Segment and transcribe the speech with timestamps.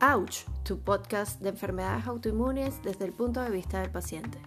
[0.00, 4.38] Ouch, tu podcast de enfermedades autoinmunes desde el punto de vista del paciente.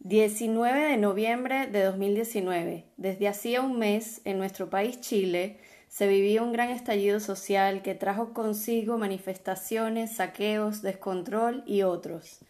[0.00, 2.86] ...19 de noviembre de 2019...
[2.96, 5.60] ...desde hacía un mes, en nuestro país Chile...
[5.86, 7.82] ...se vivía un gran estallido social...
[7.82, 12.40] ...que trajo consigo manifestaciones, saqueos, descontrol y otros...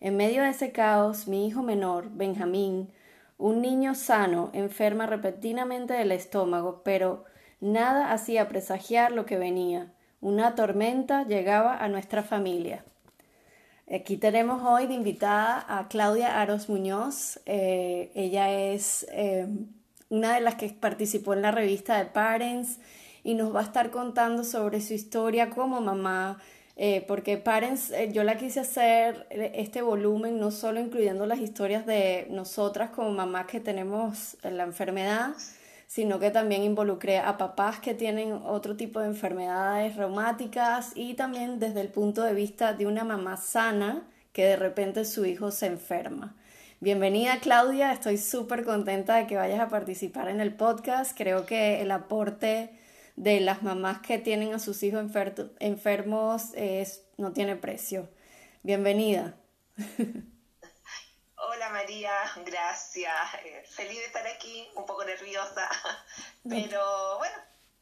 [0.00, 2.92] En medio de ese caos, mi hijo menor, Benjamín...
[3.36, 6.82] ...un niño sano, enferma repentinamente del estómago...
[6.84, 7.24] ...pero
[7.60, 9.92] Nada hacía presagiar lo que venía.
[10.20, 12.84] Una tormenta llegaba a nuestra familia.
[13.92, 17.40] Aquí tenemos hoy de invitada a Claudia Aros Muñoz.
[17.46, 19.48] Eh, ella es eh,
[20.08, 22.78] una de las que participó en la revista de Parents
[23.24, 26.38] y nos va a estar contando sobre su historia como mamá,
[26.76, 32.26] eh, porque Parents, yo la quise hacer este volumen no solo incluyendo las historias de
[32.30, 35.30] nosotras como mamás que tenemos la enfermedad,
[35.88, 41.58] sino que también involucré a papás que tienen otro tipo de enfermedades reumáticas y también
[41.58, 45.66] desde el punto de vista de una mamá sana que de repente su hijo se
[45.66, 46.36] enferma.
[46.80, 51.16] Bienvenida Claudia, estoy súper contenta de que vayas a participar en el podcast.
[51.16, 52.70] Creo que el aporte
[53.16, 55.10] de las mamás que tienen a sus hijos
[55.58, 58.10] enfermos es, no tiene precio.
[58.62, 59.36] Bienvenida.
[61.68, 62.10] Hola María,
[62.46, 63.12] gracias.
[63.44, 65.68] Eh, feliz de estar aquí, un poco nerviosa,
[66.48, 67.34] pero bueno,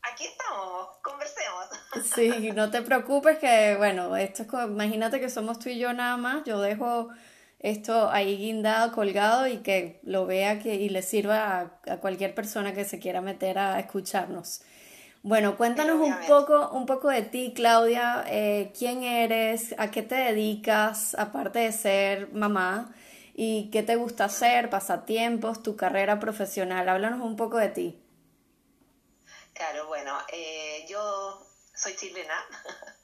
[0.03, 1.67] aquí estamos, conversemos.
[2.14, 6.17] Sí, no te preocupes que, bueno, esto es imagínate que somos tú y yo nada
[6.17, 7.11] más, yo dejo
[7.61, 12.75] esto ahí guindado, colgado y que lo vea que, y le sirva a, cualquier persona
[12.75, 14.62] que se quiera meter a escucharnos.
[15.23, 18.25] Bueno, cuéntanos un poco, un poco de ti, Claudia.
[18.27, 19.77] Eh, ¿Quién eres?
[19.79, 21.14] ¿A qué te dedicas?
[21.19, 22.92] Aparte de ser mamá,
[23.39, 26.89] y qué te gusta hacer, pasatiempos, tu carrera profesional.
[26.89, 28.03] Háblanos un poco de ti.
[29.53, 32.35] Claro, bueno, eh, yo soy chilena.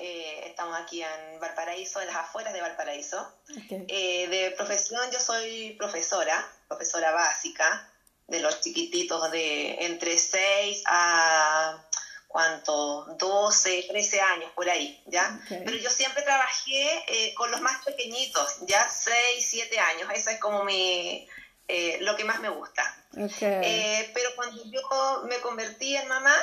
[0.00, 3.34] Eh, estamos aquí en Valparaíso, en las afueras de Valparaíso.
[3.68, 7.92] Eh, de profesión yo soy profesora, profesora básica
[8.28, 11.84] de los chiquititos de entre 6 a
[12.28, 13.06] ¿cuánto?
[13.18, 15.40] 12, 13 años por ahí, ¿ya?
[15.48, 20.38] Pero yo siempre trabajé eh, con los más pequeñitos, ya 6, 7 años, eso es
[20.38, 21.26] como mi,
[21.66, 22.82] eh, lo que más me gusta.
[23.16, 26.34] Eh, pero cuando yo me convertí en mamá,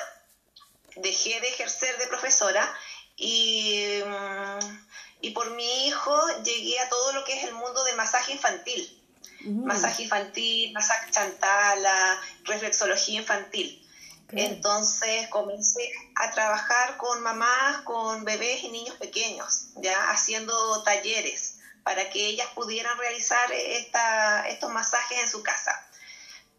[0.96, 2.68] dejé de ejercer de profesora
[3.16, 4.86] y, mm,
[5.22, 9.02] y por mi hijo llegué a todo lo que es el mundo de masaje infantil.
[9.42, 9.66] Mm.
[9.66, 13.85] Masaje infantil, masaje chantala, reflexología infantil.
[14.32, 22.10] Entonces comencé a trabajar con mamás, con bebés y niños pequeños, ya haciendo talleres para
[22.10, 25.88] que ellas pudieran realizar esta, estos masajes en su casa.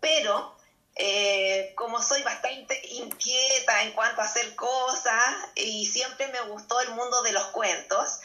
[0.01, 0.57] Pero
[0.95, 6.91] eh, como soy bastante inquieta en cuanto a hacer cosas y siempre me gustó el
[6.91, 8.21] mundo de los cuentos,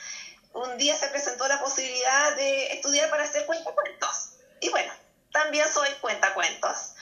[0.54, 4.34] un día se presentó la posibilidad de estudiar para hacer cuentacuentos.
[4.60, 4.94] Y bueno,
[5.32, 6.94] también soy cuentacuentos.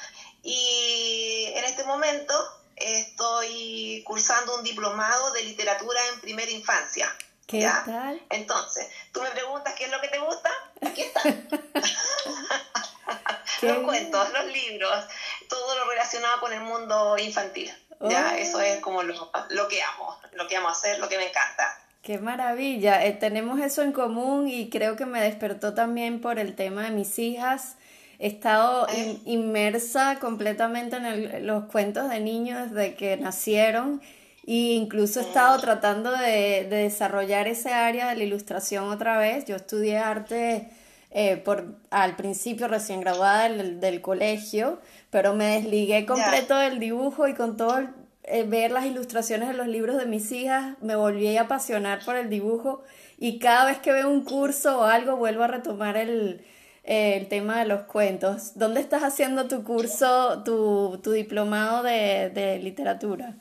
[0.43, 2.33] Y en este momento
[2.75, 7.13] estoy cursando un diplomado de literatura en primera infancia.
[7.45, 8.21] ¿Qué tal?
[8.29, 10.51] Entonces, tú me preguntas qué es lo que te gusta,
[10.81, 11.21] aquí está.
[13.63, 15.05] los cuentos, los libros,
[15.49, 17.73] todo lo relacionado con el mundo infantil.
[18.01, 18.35] Ya, oh.
[18.35, 21.75] eso es como lo, lo, que amo, lo que amo hacer, lo que me encanta.
[22.03, 26.55] Qué maravilla, eh, tenemos eso en común y creo que me despertó también por el
[26.55, 27.75] tema de mis hijas
[28.19, 28.85] He estado
[29.23, 34.01] inmersa completamente en los cuentos de niños desde que nacieron.
[34.45, 39.45] E incluso he estado tratando de, desarrollar ese área de la ilustración otra vez.
[39.45, 40.69] Yo estudié arte
[41.11, 44.81] eh, por, al principio recién graduada del, colegio,
[45.11, 47.87] pero me desligué completo del dibujo y con todo
[48.25, 52.17] eh, ver las ilustraciones de los libros de mis hijas me volví a apasionar por
[52.17, 52.83] el dibujo.
[53.17, 56.43] Y cada vez que veo un curso o algo vuelvo a retomar el,
[56.83, 58.51] el tema de los cuentos.
[58.55, 63.35] ¿Dónde estás haciendo tu curso, tu, tu diplomado de, de, literatura?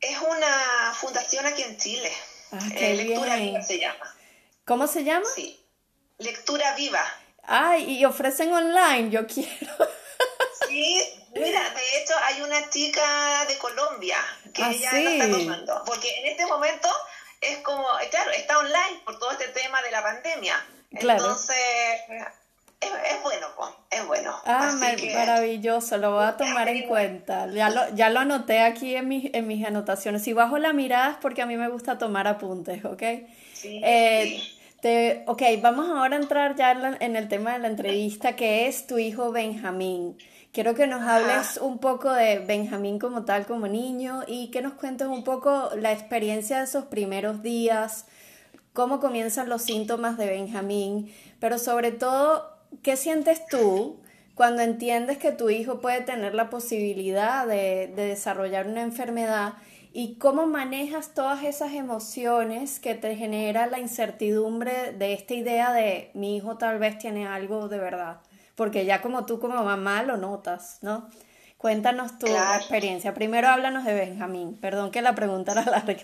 [0.00, 2.10] Es una fundación aquí en Chile.
[2.52, 4.16] Ah, eh, Lectura Viva se llama.
[4.64, 5.26] ¿Cómo se llama?
[5.34, 5.64] Sí.
[6.18, 7.04] Lectura Viva.
[7.42, 9.72] Ay, y ofrecen online, yo quiero.
[10.68, 11.00] Sí,
[11.34, 14.16] mira, de hecho hay una chica de Colombia
[14.52, 16.88] que ¿Ah, ella lo está tomando, porque en este momento
[17.40, 20.66] es como, claro, está online por todo este tema de la pandemia.
[20.90, 21.56] Entonces,
[22.80, 23.46] es, bueno,
[23.90, 24.34] es bueno.
[24.44, 24.74] Ah,
[25.14, 27.46] maravilloso, lo voy a tomar en cuenta.
[27.48, 30.22] Ya lo, ya lo anoté aquí en, mis, en mis anotaciones.
[30.22, 33.02] Si bajo la mirada es porque a mí me gusta tomar apuntes, ¿ok?
[33.54, 34.42] Sí, eh,
[34.80, 38.86] Te, ok, vamos ahora a entrar ya en el tema de la entrevista, que es
[38.86, 40.18] tu hijo Benjamín.
[40.52, 44.74] Quiero que nos hables un poco de Benjamín como tal, como niño, y que nos
[44.74, 48.06] cuentes un poco la experiencia de esos primeros días,
[48.76, 52.48] cómo comienzan los síntomas de Benjamín, pero sobre todo,
[52.82, 54.00] ¿qué sientes tú
[54.34, 59.54] cuando entiendes que tu hijo puede tener la posibilidad de, de desarrollar una enfermedad?
[59.98, 66.10] y cómo manejas todas esas emociones que te genera la incertidumbre de esta idea de
[66.12, 68.18] mi hijo tal vez tiene algo de verdad,
[68.56, 71.08] porque ya como tú como mamá lo notas, ¿no?
[71.56, 73.14] Cuéntanos tu experiencia.
[73.14, 74.58] Primero háblanos de Benjamín.
[74.60, 75.96] Perdón que la pregunta era larga.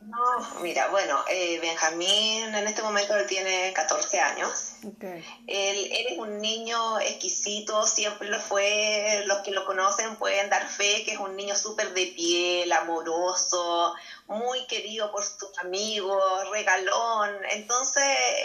[0.00, 4.74] No, mira, bueno, eh, Benjamín en este momento él tiene 14 años.
[5.00, 10.68] Él, él, es un niño exquisito, siempre lo fue, los que lo conocen pueden dar
[10.68, 13.92] fe que es un niño súper de piel, amoroso,
[14.28, 17.44] muy querido por sus amigos, regalón.
[17.50, 18.04] Entonces,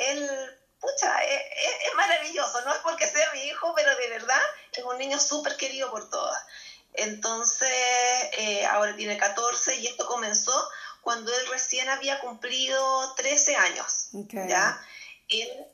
[0.09, 0.27] él,
[0.79, 1.41] pucha, es,
[1.85, 4.41] es, maravilloso, no es porque sea mi hijo, pero de verdad
[4.71, 6.44] es un niño súper querido por todas.
[6.95, 7.69] Entonces,
[8.38, 10.53] eh, ahora tiene 14 y esto comenzó
[11.03, 14.07] cuando él recién había cumplido 13 años.
[14.13, 14.81] ¿ya?
[15.27, 15.65] Él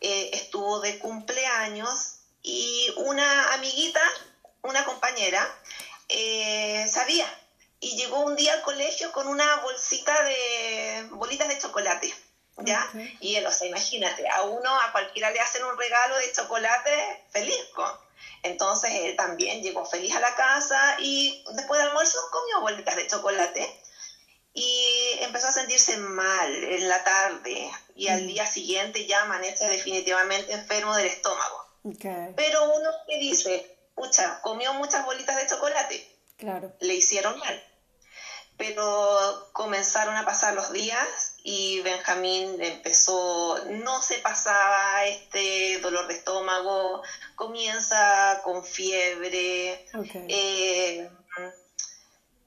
[0.00, 4.00] eh, estuvo de cumpleaños y una amiguita,
[4.62, 5.42] una compañera,
[6.08, 7.26] eh, sabía
[7.80, 12.14] y llegó un día al colegio con una bolsita de bolitas de chocolate.
[12.58, 12.88] ¿Ya?
[13.18, 17.24] Y él, o sea, imagínate, a uno, a cualquiera le hacen un regalo de chocolate
[17.30, 17.58] feliz.
[18.44, 23.08] Entonces él también llegó feliz a la casa y después del almuerzo comió bolitas de
[23.08, 23.80] chocolate
[24.54, 28.26] y empezó a sentirse mal en la tarde y al mm.
[28.28, 31.64] día siguiente ya amanece definitivamente enfermo del estómago.
[32.36, 36.18] Pero uno que dice, pucha, comió muchas bolitas de chocolate.
[36.36, 36.72] Claro.
[36.80, 37.62] Le hicieron mal.
[38.56, 46.14] Pero comenzaron a pasar los días y Benjamín empezó, no se pasaba este dolor de
[46.14, 47.02] estómago,
[47.34, 49.84] comienza con fiebre,
[50.28, 51.10] eh,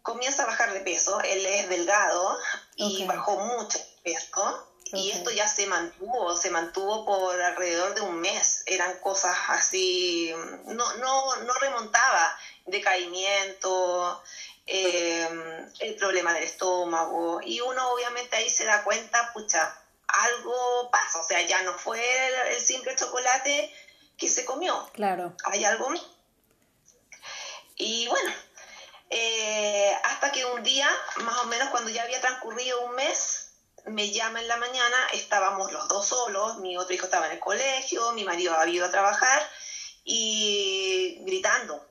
[0.07, 2.39] comienza a bajar de peso, él es delgado
[2.77, 4.65] y bajó mucho peso.
[4.93, 8.63] Y esto ya se mantuvo, se mantuvo por alrededor de un mes.
[8.67, 10.33] Eran cosas así,
[10.63, 14.23] no, no, no remontaba, decaimiento,
[14.65, 15.27] eh,
[15.79, 17.41] el problema del estómago.
[17.43, 19.77] Y uno obviamente ahí se da cuenta, pucha,
[20.07, 21.19] algo pasa.
[21.19, 22.01] O sea, ya no fue
[22.53, 23.73] el, simple chocolate
[24.17, 24.89] que se comió.
[24.93, 25.35] Claro.
[25.43, 26.01] Hay algo más.
[27.75, 28.31] Y bueno,
[29.09, 30.89] eh, hasta que un día,
[31.23, 33.51] más o menos cuando ya había transcurrido un mes,
[33.85, 37.39] me llama en la mañana, estábamos los dos solos, mi otro hijo estaba en el
[37.39, 39.41] colegio, mi marido había ido a trabajar
[40.03, 41.85] y gritando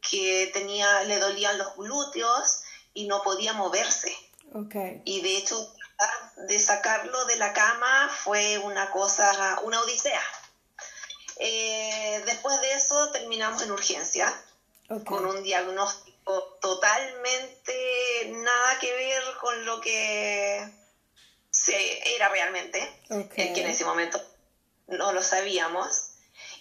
[0.00, 2.62] que tenía, le dolían los glúteos
[2.92, 4.14] y no podía moverse.
[5.04, 5.74] Y de hecho,
[6.48, 10.22] de sacarlo de la cama fue una cosa, una odisea.
[11.36, 14.32] Eh, después de eso terminamos en urgencia
[15.04, 16.07] con un diagnóstico
[16.60, 20.72] totalmente nada que ver con lo que
[21.50, 22.80] se era realmente,
[23.34, 24.20] que en ese momento
[24.86, 26.10] no lo sabíamos.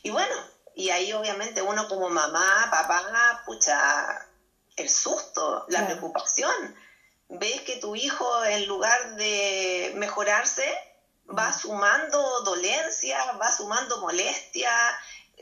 [0.04, 0.36] Y bueno,
[0.76, 4.28] y ahí obviamente uno como mamá, papá, pucha,
[4.76, 6.76] el susto, la preocupación.
[7.30, 10.66] Ves que tu hijo en lugar de mejorarse
[11.28, 14.94] va sumando dolencias, va sumando molestias,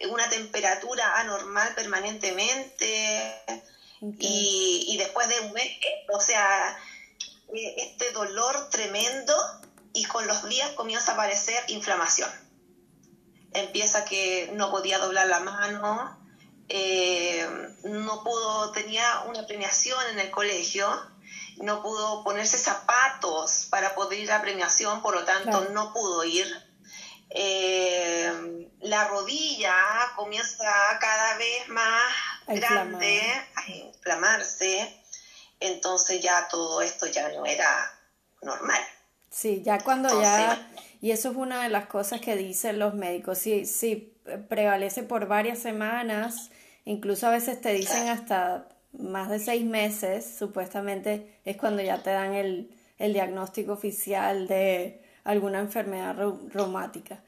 [0.09, 3.43] una temperatura anormal permanentemente,
[4.19, 5.67] y, después de un mes,
[6.13, 6.77] o sea,
[7.53, 9.33] e, este dolor tremendo
[9.93, 12.29] y con los días comienza a aparecer inflamación.
[13.53, 16.19] Empieza que no podía doblar la mano,
[16.67, 17.47] eh,
[17.83, 20.87] no pudo, tenía una premiación en el colegio,
[21.57, 26.47] no pudo ponerse zapatos para poder ir a premiación, por lo tanto no pudo ir.
[27.29, 29.75] Eh, la rodilla
[30.15, 30.65] comienza
[30.99, 32.13] cada vez más
[32.47, 33.21] grande
[34.05, 34.87] inflamarse,
[35.59, 37.91] entonces ya todo esto ya no era
[38.41, 38.81] normal.
[39.29, 40.69] Sí, ya cuando ya,
[41.01, 44.15] y eso es una de las cosas que dicen los médicos, si, si
[44.47, 46.51] prevalece por varias semanas,
[46.85, 52.11] incluso a veces te dicen hasta más de seis meses, supuestamente es cuando ya te
[52.11, 56.15] dan el, el diagnóstico oficial de alguna enfermedad
[56.49, 57.21] reumática.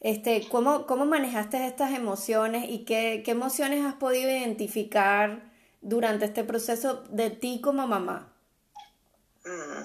[0.00, 5.51] Este, ¿cómo, ¿Cómo manejaste estas emociones y qué, emociones has podido identificar
[5.82, 8.32] durante este proceso de ti como mamá?
[9.44, 9.82] Mm,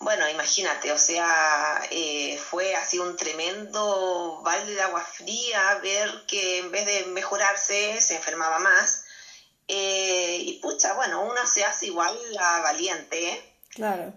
[0.00, 6.58] bueno, imagínate, o sea, eh, fue así un tremendo balde de agua fría ver que
[6.58, 9.06] en vez de mejorarse se enfermaba más.
[9.68, 13.46] Eh, y pucha, bueno, uno se hace igual la valiente, ¿eh?
[13.70, 14.12] Claro.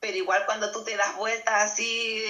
[0.00, 2.22] pero igual cuando tú te das vueltas así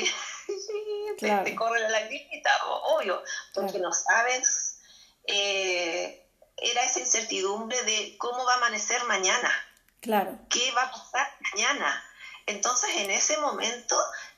[1.19, 4.79] te, corre la lagrimita, obvio, porque no sabes,
[5.27, 6.28] eh,
[6.63, 9.51] era esa incertidumbre de cómo va a amanecer mañana.
[10.01, 10.39] Claro.
[10.49, 12.05] ¿Qué va a pasar mañana?
[12.47, 13.97] Entonces, en ese momento,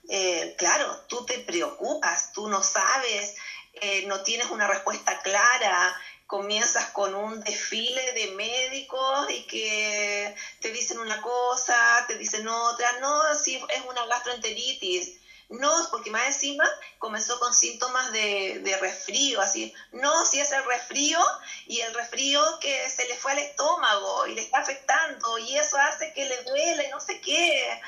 [0.08, 3.34] eh, claro, tú te preocupas, tú no sabes,
[3.74, 5.96] eh, no tienes una respuesta clara,
[6.26, 12.98] comienzas con un desfile de médicos y que te dicen una cosa, te dicen otra,
[13.00, 15.12] no, si es una gastroenteritis,
[15.50, 16.64] no, porque más encima
[16.98, 21.18] comenzó con síntomas de, de resfrío, así, no, si es el resfrío
[21.66, 25.76] y el resfrío que se le fue al estómago y le está afectando y eso
[25.76, 27.80] hace que le duele, no sé qué.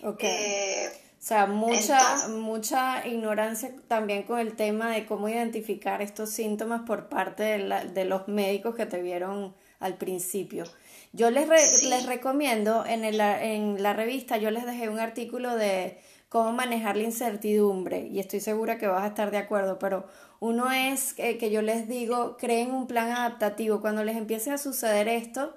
[0.00, 0.30] Okay.
[0.30, 6.82] Eh, o sea, mucha, mucha ignorancia también con el tema de cómo identificar estos síntomas
[6.86, 10.64] por parte de, los médicos que te vieron al principio.
[11.12, 16.00] Yo les, les recomiendo, en, el, en la revista yo les dejé un artículo de
[16.28, 20.06] cómo manejar la incertidumbre y estoy segura que vas a estar de acuerdo, pero
[20.40, 23.80] uno es que yo les digo, creen un plan adaptativo.
[23.80, 25.54] Cuando les empiece a suceder esto,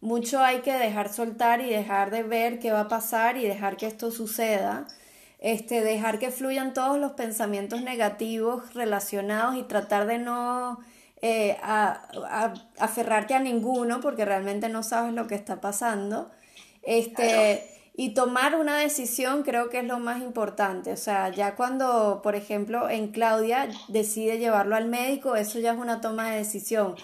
[0.00, 3.76] mucho hay que dejar soltar y dejar de ver qué va a pasar y dejar
[3.76, 4.86] que esto suceda
[5.42, 10.78] este, dejar que fluyan todos los pensamientos negativos relacionados y tratar de no
[11.20, 11.56] eh,
[12.78, 16.30] aferrarte a ninguno porque realmente no sabes lo que está pasando.
[16.84, 20.92] Este, Y tomar una decisión creo que es lo más importante.
[20.92, 25.78] O sea, ya cuando, por ejemplo, en Claudia decide llevarlo al médico, eso ya es
[25.78, 26.94] una toma de decisión.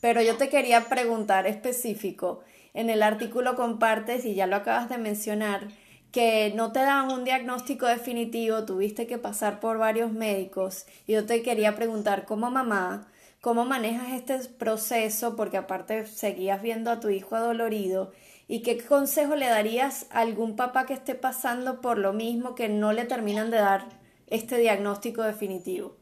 [0.00, 2.40] Pero yo te quería preguntar específico.
[2.72, 5.68] En el artículo compartes, y ya lo acabas de mencionar,
[6.12, 11.26] que no te dan un diagnóstico definitivo, tuviste que pasar por varios médicos y yo
[11.26, 13.08] te quería preguntar como mamá,
[13.40, 15.36] ¿cómo manejas este proceso?
[15.36, 18.12] Porque aparte seguías viendo a tu hijo adolorido
[18.48, 22.68] y qué consejo le darías a algún papá que esté pasando por lo mismo que
[22.70, 23.86] no le terminan de dar
[24.26, 25.98] este diagnóstico definitivo.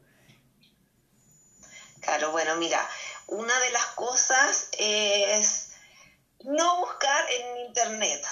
[1.99, 2.79] Claro, bueno, mira,
[3.27, 5.73] una de las cosas es
[6.45, 8.25] no buscar en internet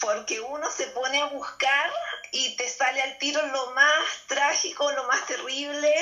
[0.00, 1.90] porque uno se pone a buscar
[2.32, 5.94] y te sale al tiro lo más trágico, lo más terrible,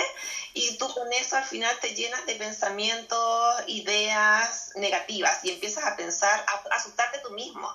[0.52, 5.96] y tú con eso al final te llenas de pensamientos, ideas negativas y empiezas a
[5.96, 7.72] pensar, a asustarte tú mismo.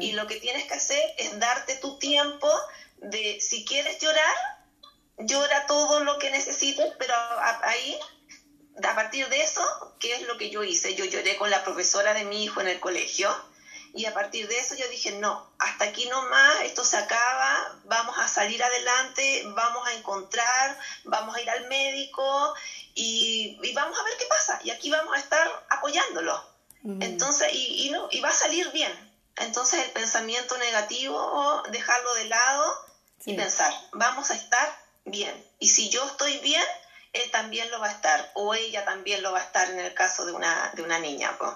[0.00, 2.50] Y lo que tienes que hacer es darte tu tiempo
[2.96, 4.34] de, si quieres llorar,
[5.18, 7.14] llora todo lo que necesites, pero
[7.62, 7.96] ahí
[8.82, 9.62] a partir de eso,
[10.00, 10.94] ¿qué es lo que yo hice?
[10.94, 13.30] Yo lloré con la profesora de mi hijo en el colegio
[13.94, 17.78] y a partir de eso yo dije, no, hasta aquí no más, esto se acaba,
[17.84, 22.54] vamos a salir adelante, vamos a encontrar, vamos a ir al médico
[22.94, 24.60] y, vamos a ver qué pasa.
[24.64, 26.52] Y aquí vamos a estar apoyándolo.
[27.00, 28.92] Entonces, y, no, y va a salir bien.
[29.36, 32.86] Entonces el pensamiento negativo, dejarlo de lado
[33.26, 35.32] y pensar, vamos a estar bien.
[35.58, 36.64] Y si yo estoy bien,
[37.12, 39.92] él también lo va a estar, o ella también lo va a estar en el
[39.92, 41.36] caso de una, de una niña.
[41.38, 41.52] Pues.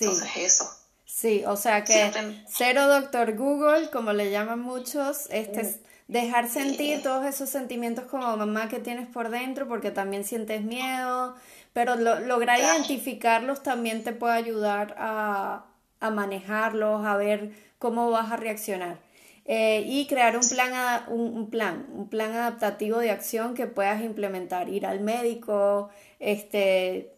[0.00, 0.83] Entonces eso.
[1.04, 2.10] Sí, o sea que
[2.46, 8.36] cero doctor Google, como le llaman muchos, este es dejar sentir todos esos sentimientos como
[8.36, 11.34] mamá que tienes por dentro, porque también sientes miedo,
[11.72, 15.66] pero lograr identificarlos también te puede ayudar a,
[16.00, 19.03] a manejarlos, a ver cómo vas a reaccionar.
[19.46, 24.70] Eh, y crear un plan, un, plan, un plan adaptativo de acción que puedas implementar,
[24.70, 27.12] ir al médico, este,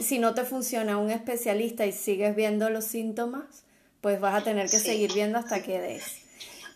[0.00, 3.64] si, no te funciona un especialista y sigues viendo los síntomas,
[4.00, 6.04] pues vas a tener que seguir viendo hasta que des.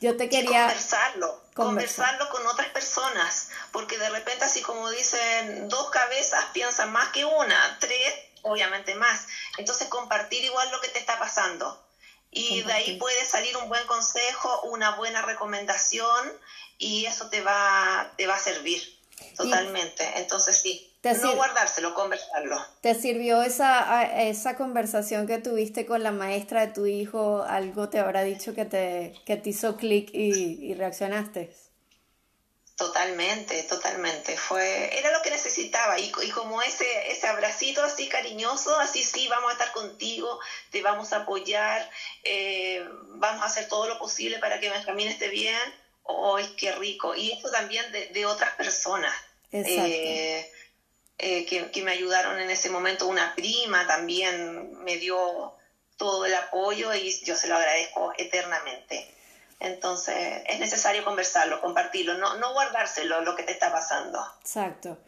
[0.02, 0.64] Yo te quería...
[0.66, 7.08] conversarlo, conversarlo con otras personas, porque de repente así como dicen, dos cabezas piensan más
[7.12, 9.26] que una, tres, obviamente más.
[9.56, 11.82] Entonces compartir igual lo que te está pasando
[12.32, 16.32] y de ahí puede salir un buen consejo, una buena recomendación
[16.78, 18.82] y eso te va, te va a servir
[19.36, 20.02] totalmente.
[20.16, 20.90] Entonces sí,
[21.22, 22.56] no guardárselo, conversarlo.
[22.80, 27.44] ¿Te sirvió esa, esa conversación que tuviste con la maestra de tu hijo?
[27.46, 31.54] ¿Algo te habrá dicho que te, que te hizo clic y, y reaccionaste?
[32.82, 34.36] Totalmente, totalmente.
[34.36, 39.28] Fue, era lo que necesitaba y, y, como ese, ese abracito así cariñoso, así sí,
[39.28, 40.40] vamos a estar contigo,
[40.72, 41.88] te vamos a apoyar,
[42.24, 42.84] eh,
[43.20, 45.56] vamos a hacer todo lo posible para que Benjamín esté bien.
[46.34, 47.14] ¡Ay, qué rico!
[47.14, 49.14] Y esto también de, de otras personas
[49.52, 50.50] eh,
[51.18, 53.06] eh, que, que me ayudaron en ese momento.
[53.06, 55.54] Una prima también me dio
[55.96, 59.06] todo el apoyo y yo se lo agradezco eternamente.
[59.62, 64.18] Entonces es necesario conversarlo, compartirlo, no, no guardárselo lo que te está pasando.
[64.40, 64.98] Exacto.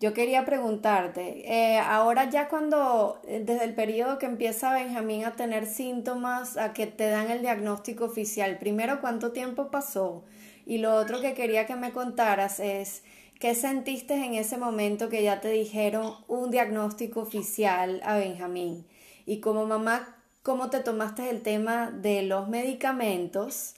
[0.00, 5.36] Yo quería preguntarte, eh, ahora ya cuando, eh, desde el periodo que empieza Benjamín a
[5.36, 10.24] tener síntomas, a que te dan el diagnóstico oficial, primero, ¿cuánto tiempo pasó?
[10.66, 13.04] Y lo otro que quería que me contaras es,
[13.38, 18.86] ¿qué sentiste en ese momento que ya te dijeron un diagnóstico oficial a Benjamín?
[19.24, 23.76] Y como mamá, ¿cómo te tomaste el tema de los medicamentos?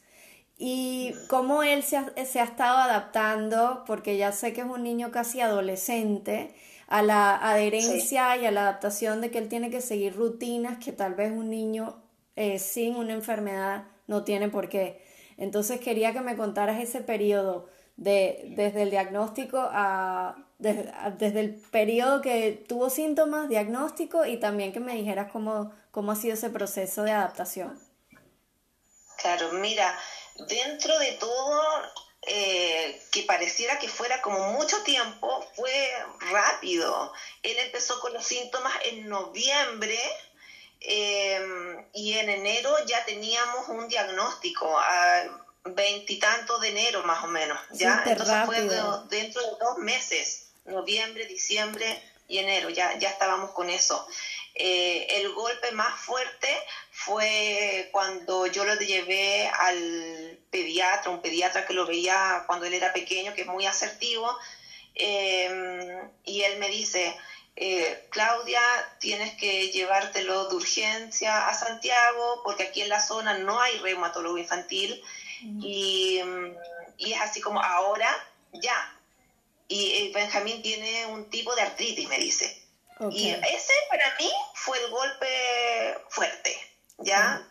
[0.66, 4.82] Y cómo él se ha, se ha, estado adaptando, porque ya sé que es un
[4.82, 6.54] niño casi adolescente,
[6.86, 10.90] a la adherencia y a la adaptación de que él tiene que seguir rutinas que
[10.92, 12.02] tal vez un niño
[12.34, 15.04] eh, sin una enfermedad no tiene por qué.
[15.36, 17.68] Entonces quería que me contaras ese periodo
[17.98, 24.80] de, desde el diagnóstico a desde, el periodo que tuvo síntomas, diagnóstico y también que
[24.80, 27.78] me dijeras cómo, cómo ha sido ese proceso de adaptación.
[29.20, 29.94] Claro, mira,
[30.36, 31.62] dentro de todo,
[32.26, 35.92] eh, que pareciera que fuera como mucho tiempo, fue
[36.30, 37.12] rápido.
[37.42, 39.98] Él empezó con los síntomas en noviembre
[40.80, 44.78] eh, y en enero ya teníamos un diagnóstico.
[44.78, 48.02] A, veintitantos de enero más o menos, ¿ya?
[48.06, 48.60] Entonces fue
[49.08, 54.06] dentro de dos meses, noviembre, diciembre y enero, ya, ya estábamos con eso.
[54.56, 56.48] Eh, el golpe más fuerte
[56.90, 62.92] fue cuando yo lo llevé al pediatra, un pediatra que lo veía cuando él era
[62.92, 64.32] pequeño, que es muy asertivo,
[64.94, 67.16] em, y él me dice,
[67.56, 68.60] eh, Claudia,
[69.00, 74.38] tienes que llevártelo de urgencia a Santiago porque aquí en la zona no hay reumatólogo
[74.38, 75.02] infantil
[75.60, 76.20] y,
[76.96, 78.08] y, es así como ahora,
[78.52, 78.98] ya.
[79.68, 82.63] Y eh, Benjamín tiene un tipo de artritis, me dice.
[83.10, 86.56] Y ese para mí fue el golpe fuerte,
[86.98, 87.42] ya,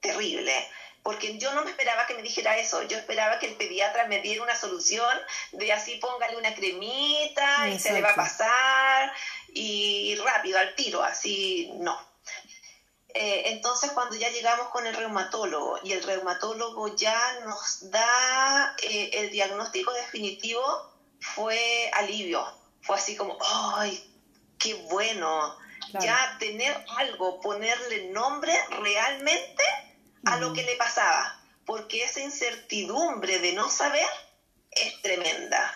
[0.00, 0.68] terrible.
[1.02, 4.20] Porque yo no me esperaba que me dijera eso, yo esperaba que el pediatra me
[4.20, 5.18] diera una solución
[5.52, 9.10] de así póngale una cremita y se le va a pasar
[9.48, 11.98] y rápido al tiro, así no.
[13.14, 19.10] Eh, entonces, cuando ya llegamos con el reumatólogo y el reumatólogo ya nos da eh,
[19.14, 20.62] el diagnóstico definitivo,
[21.18, 22.44] fue alivio.
[22.82, 24.09] Fue así como, ¡ay,
[24.60, 25.58] qué bueno!
[26.00, 29.64] Ya tener algo, ponerle nombre realmente
[30.24, 31.42] a lo que le pasaba.
[31.66, 34.06] Porque esa incertidumbre de no saber
[34.70, 35.74] es tremenda.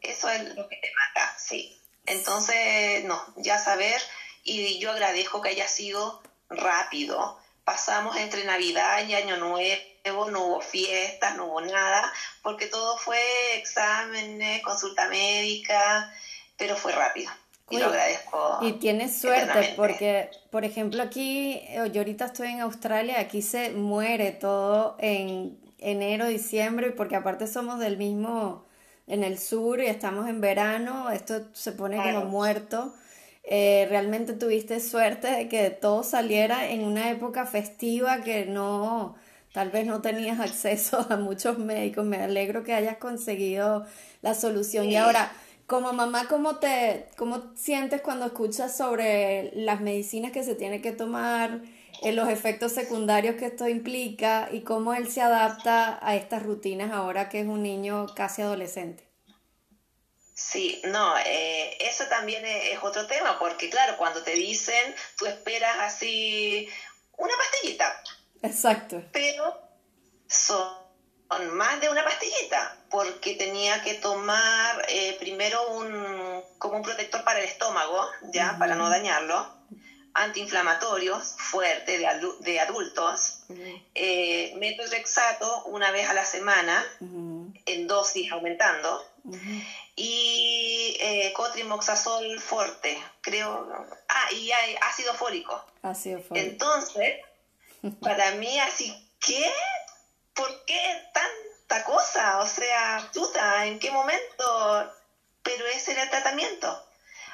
[0.00, 1.76] Eso es lo que te mata, sí.
[2.06, 4.00] Entonces, no, ya saber,
[4.44, 7.40] y yo agradezco que haya sido rápido.
[7.64, 13.56] Pasamos entre Navidad y Año Nuevo, no hubo fiestas, no hubo nada, porque todo fue
[13.56, 16.12] exámenes, consulta médica,
[16.56, 17.30] pero fue rápido.
[17.76, 18.58] Y lo agradezco.
[18.62, 21.60] Y tienes suerte porque, por ejemplo, aquí,
[21.92, 27.78] yo ahorita estoy en Australia, aquí se muere todo en enero, diciembre, porque aparte somos
[27.78, 28.64] del mismo,
[29.06, 32.94] en el sur y estamos en verano, esto se pone como muerto.
[33.44, 39.16] Eh, realmente tuviste suerte de que todo saliera en una época festiva que no,
[39.52, 42.04] tal vez no tenías acceso a muchos médicos.
[42.04, 43.84] Me alegro que hayas conseguido
[44.22, 44.86] la solución.
[44.86, 45.32] Y ahora,
[45.72, 50.92] como mamá, ¿cómo te, cómo sientes cuando escuchas sobre las medicinas que se tiene que
[50.92, 51.62] tomar,
[52.02, 56.92] eh, los efectos secundarios que esto implica y cómo él se adapta a estas rutinas
[56.92, 59.08] ahora que es un niño casi adolescente?
[60.34, 65.74] Sí, no, eh, eso también es, otro tema, porque claro, cuando te dicen, tú esperas
[65.78, 66.68] así
[67.16, 68.02] una pastillita.
[68.42, 69.02] Exacto.
[69.10, 69.58] Pero
[70.28, 70.81] son
[71.40, 77.40] más de una pastillita, porque tenía que tomar eh, primero un, como un protector para
[77.40, 79.62] el estómago, ya, para no dañarlo,
[80.14, 82.08] antiinflamatorios fuerte de,
[82.40, 83.38] de adultos,
[83.94, 89.04] eh, metrexato una vez a la semana, en dosis aumentando,
[89.96, 93.86] y eh, cotrimoxazol fuerte, creo.
[94.08, 95.64] Ah, y hay ácido fólico.
[95.82, 96.46] Ácido fólico.
[96.46, 97.20] Entonces,
[98.00, 99.50] para mí así, ¿qué?
[100.34, 102.38] ¿Por qué tanta cosa?
[102.38, 104.92] O sea, puta, ¿en qué momento?
[105.42, 106.88] Pero ese era el tratamiento.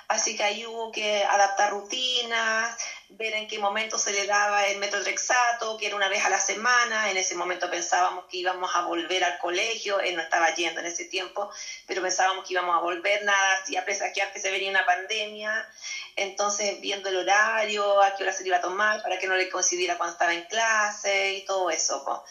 [0.08, 2.74] Así que ahí hubo que adaptar rutinas,
[3.10, 6.40] ver en qué momento se le daba el metotrexato, que era una vez a la
[6.40, 7.10] semana.
[7.10, 10.86] En ese momento pensábamos que íbamos a volver al colegio, él no estaba yendo en
[10.86, 11.50] ese tiempo,
[11.86, 15.68] pero pensábamos que íbamos a volver, nada, y a presagiar que se venía una pandemia.
[16.16, 19.34] Entonces, viendo el horario, a qué hora se le iba a tomar, para que no
[19.34, 22.24] le coincidiera cuando estaba en clase y todo eso.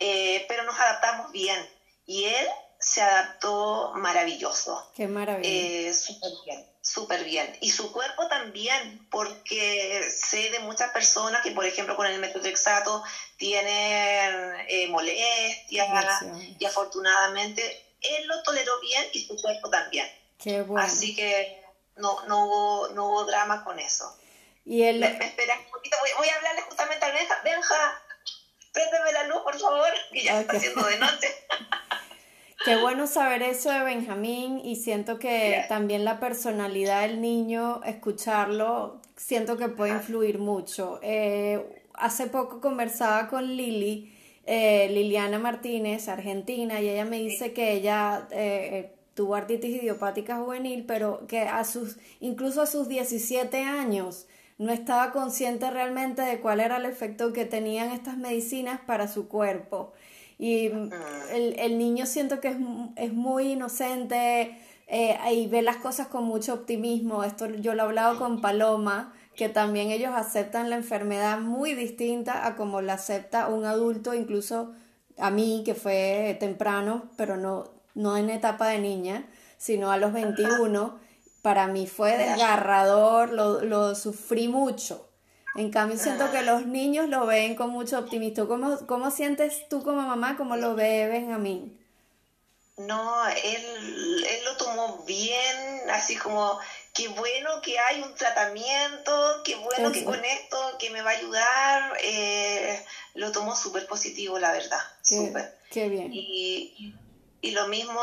[0.00, 1.58] Eh, pero nos adaptamos bien.
[2.06, 2.46] Y él
[2.78, 4.90] se adaptó maravilloso.
[4.96, 5.48] Qué maravilla.
[5.48, 7.56] Eh, súper bien, súper bien.
[7.60, 13.04] Y su cuerpo también, porque sé de muchas personas que, por ejemplo, con el metotrexato
[13.36, 15.86] tienen eh, molestias
[16.58, 20.10] y afortunadamente él lo toleró bien y su cuerpo también.
[20.38, 20.82] Qué bueno.
[20.82, 21.62] Así que
[21.96, 24.16] no, no, hubo, no hubo drama con eso.
[24.64, 25.00] Y él...
[25.00, 27.40] Me, un poquito, voy, a hablarle justamente a Benja.
[27.44, 28.02] Benja,
[28.72, 31.28] préndeme la luz, por favor, que ya está haciendo de noche.
[32.64, 39.00] Qué bueno saber eso de Benjamín y siento que también la personalidad del niño, escucharlo,
[39.16, 41.00] siento que puede influir mucho.
[41.02, 47.72] Eh, hace poco conversaba con Lili, eh, Liliana Martínez, argentina, y ella me dice que
[47.72, 54.26] ella eh, tuvo artritis idiopática juvenil, pero que a sus, incluso a sus 17 años,
[54.60, 59.26] no estaba consciente realmente de cuál era el efecto que tenían estas medicinas para su
[59.26, 59.94] cuerpo.
[60.38, 60.66] Y
[61.32, 62.56] el, el niño siento que es,
[62.96, 67.24] es muy inocente eh, y ve las cosas con mucho optimismo.
[67.24, 72.46] Esto yo lo he hablado con Paloma, que también ellos aceptan la enfermedad muy distinta
[72.46, 74.74] a como la acepta un adulto, incluso
[75.16, 79.24] a mí, que fue temprano, pero no, no en etapa de niña,
[79.56, 80.98] sino a los 21.
[81.42, 85.08] Para mí fue desgarrador, lo, lo sufrí mucho.
[85.56, 88.46] En cambio, siento que los niños lo ven con mucho optimismo.
[88.46, 91.76] ¿Cómo, cómo sientes tú como mamá, cómo lo ve Benjamín?
[92.76, 96.58] No, él, él lo tomó bien, así como,
[96.94, 101.14] qué bueno que hay un tratamiento, qué bueno que con esto, que me va a
[101.14, 101.98] ayudar.
[102.02, 102.82] Eh,
[103.14, 104.80] lo tomó súper positivo, la verdad.
[105.02, 105.58] Súper.
[105.70, 106.10] Qué bien.
[106.12, 106.94] Y,
[107.42, 108.00] y lo mismo,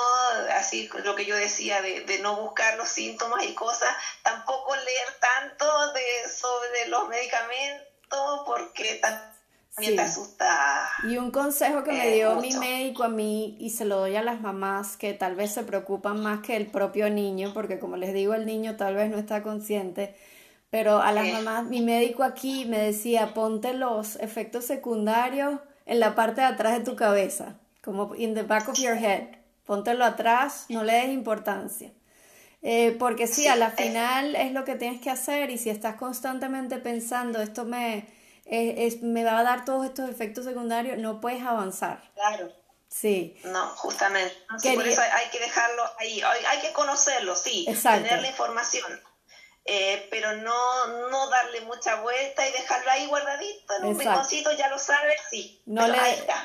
[0.56, 3.90] así lo que yo decía, de, de, no buscar los síntomas y cosas,
[4.24, 10.90] tampoco leer tanto de, sobre los medicamentos porque también te asusta.
[11.04, 14.24] Y un consejo que me dio mi médico a mí y se lo doy a
[14.24, 18.14] las mamás que tal vez se preocupan más que el propio niño, porque como les
[18.14, 20.16] digo, el niño tal vez no está consciente.
[20.72, 26.16] Pero a las mamás, mi médico aquí me decía, ponte los efectos secundarios en la
[26.16, 27.56] parte de atrás de tu cabeza
[27.88, 29.30] como in the back of your head.
[29.66, 31.94] Póntelo atrás, no le des importancia.
[32.62, 35.96] Eh, porque sí, a la final es lo que tienes que hacer y si estás
[35.96, 38.06] constantemente pensando, esto me,
[38.44, 42.02] es, me va a dar todos estos efectos secundarios, no puedes avanzar.
[42.14, 42.52] Claro.
[42.90, 43.40] Sí.
[43.46, 44.36] No, justamente.
[44.76, 49.02] por eso hay, que dejarlo ahí, hay, que conocerlo, sí, tener la información.
[49.70, 54.70] Eh, pero no, no darle mucha vuelta y dejarlo ahí guardadito en un rinconcito, ya
[54.70, 55.62] lo sabes, sí.
[55.66, 55.98] No, le,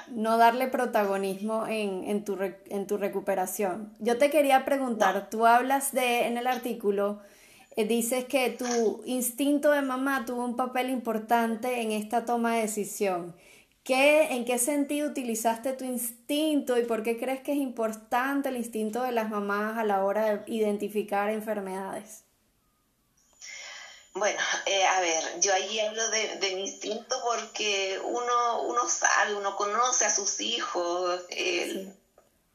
[0.08, 3.94] no darle protagonismo en, en, tu, en tu recuperación.
[4.00, 7.20] Yo te quería preguntar, tú hablas de, en el artículo,
[7.76, 12.62] eh, dices que tu instinto de mamá tuvo un papel importante en esta toma de
[12.62, 13.36] decisión.
[13.84, 18.56] ¿Qué, ¿En qué sentido utilizaste tu instinto y por qué crees que es importante el
[18.56, 22.24] instinto de las mamás a la hora de identificar enfermedades?
[24.14, 29.56] Bueno, eh, a ver, yo ahí hablo de, mi instinto porque uno, uno sabe, uno
[29.56, 31.22] conoce a sus hijos,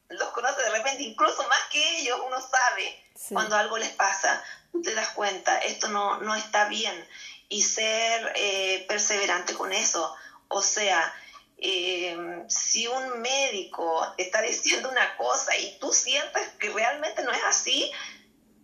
[0.10, 4.44] los conoce de repente, incluso más que ellos, uno sabe cuando algo les pasa,
[4.84, 7.08] te das cuenta, esto no, no está bien,
[7.50, 10.16] y ser eh, perseverante con eso,
[10.50, 11.14] o sea,
[11.58, 17.44] eh, si un médico está diciendo una cosa y tú sientes que realmente no es
[17.44, 17.92] así,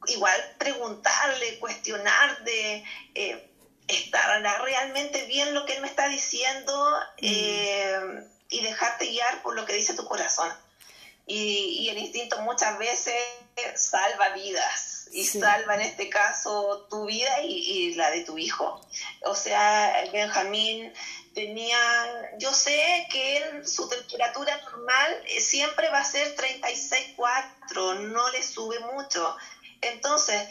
[0.08, 2.84] igual preguntarle, cuestionar de
[3.16, 3.50] eh,
[3.88, 7.00] ¿estará realmente bien lo que él me está diciendo?
[7.18, 10.52] Eh, y dejarte guiar por lo que dice tu corazón.
[11.26, 13.16] Y, el instinto muchas veces
[13.76, 18.82] salva vidas y salva en este caso tu vida y, la de tu hijo.
[19.22, 20.92] O sea, Benjamín
[21.34, 21.78] tenía,
[22.39, 28.44] yo sé que él, su temperatura normal eh, siempre va a ser 36,4, no le
[28.44, 29.36] sube mucho.
[29.91, 30.48] Entonces,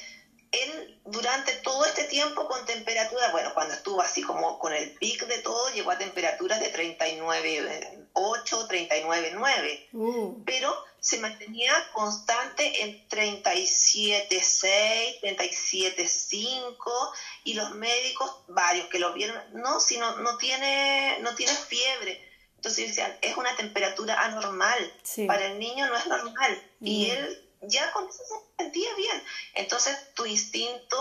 [0.52, 5.26] él durante todo este tiempo con temperatura, bueno, cuando estuvo así como con el pic
[5.26, 10.44] de todo, llegó a temperaturas de 39,8, 39,9, uh.
[10.44, 17.12] pero se mantenía constante en 37,6, 37,5
[17.44, 22.28] y los médicos, varios que lo vieron, no, si no, no, tiene, no tiene fiebre.
[22.56, 24.92] Entonces decían, es una temperatura anormal,
[25.26, 26.62] para el niño no es normal.
[26.80, 27.10] Y mm.
[27.10, 29.22] él ya con eso se sentía bien.
[29.54, 30.96] Entonces tu instinto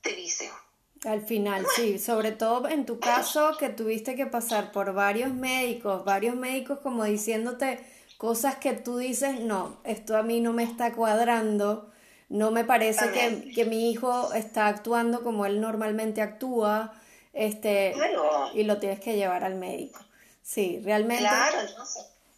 [0.00, 0.50] te dice.
[1.04, 6.04] Al final, sí, sobre todo en tu caso que tuviste que pasar por varios médicos,
[6.04, 7.84] varios médicos como diciéndote
[8.18, 11.90] cosas que tú dices, no, esto a mí no me está cuadrando,
[12.28, 16.94] no me parece que, que, mi hijo está actuando como él normalmente actúa,
[17.32, 17.94] este,
[18.54, 20.00] y lo tienes que llevar al médico.
[20.42, 21.24] Sí, realmente.
[21.24, 21.58] Claro,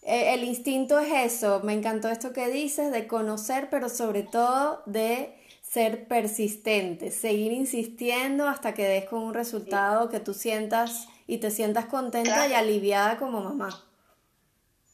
[0.05, 4.83] eh, el instinto es eso, me encantó esto que dices, de conocer, pero sobre todo
[4.85, 11.39] de ser persistente, seguir insistiendo hasta que des con un resultado que tú sientas y
[11.39, 13.83] te sientas contenta y aliviada como mamá.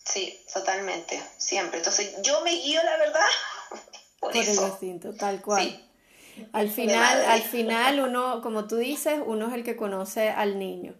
[0.04, 1.78] Sí, totalmente, siempre.
[1.78, 3.26] Entonces yo me guío, la verdad,
[4.20, 5.86] por, el instinto, tal cual.
[6.52, 10.94] Al final, al final uno, como tú dices, uno es el que conoce al niño.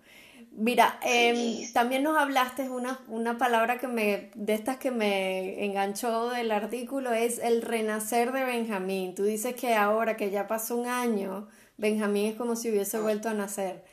[0.52, 6.30] Mira, em, también nos hablaste una, una palabra que me, de estas que me enganchó
[6.30, 9.14] del artículo, es el renacer de Benjamín.
[9.14, 13.28] Tú dices que ahora que ya pasó un año, Benjamín es como si hubiese vuelto
[13.28, 13.84] a nacer.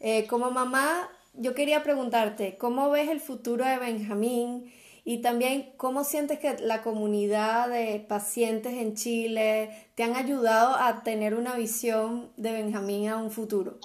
[0.00, 4.72] Eh, como mamá, yo quería preguntarte, ¿cómo ves el futuro de Benjamín?
[5.04, 11.02] Y también, ¿cómo sientes que la comunidad de pacientes en Chile te han ayudado a
[11.04, 13.78] tener una visión de Benjamín a un futuro?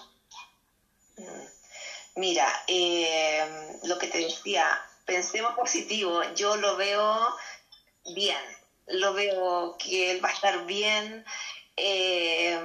[2.15, 7.35] Mira, eh, lo que te decía, pensemos positivo, yo lo veo
[8.13, 8.41] bien,
[8.87, 11.25] lo veo que él va a estar bien.
[11.77, 12.59] Eh,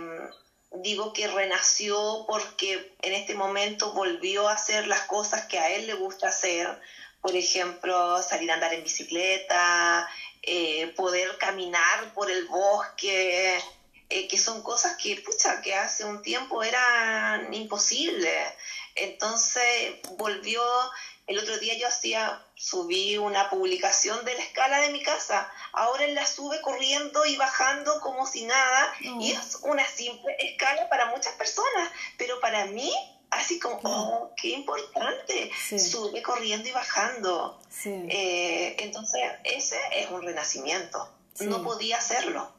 [0.73, 5.87] digo que renació porque en este momento volvió a hacer las cosas que a él
[5.87, 6.81] le gusta hacer,
[7.21, 10.09] por ejemplo, salir a andar en bicicleta,
[10.43, 13.59] eh, poder caminar por el bosque,
[14.09, 18.53] eh, que son cosas que, pucha, que hace un tiempo eran imposibles.
[18.95, 20.63] Entonces volvió,
[21.27, 26.05] el otro día yo hacía, subí una publicación de la escala de mi casa, ahora
[26.05, 31.07] él la sube corriendo y bajando como si nada, y es una simple escala para
[31.07, 32.93] muchas personas, pero para mí
[33.31, 37.61] así como, oh, qué importante, sube corriendo y bajando.
[37.85, 41.13] Eh, entonces, ese es un renacimiento.
[41.41, 42.56] No podía hacerlo